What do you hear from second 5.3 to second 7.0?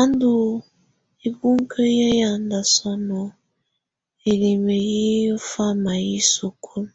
ɔ ɔfama yɛ sukulu.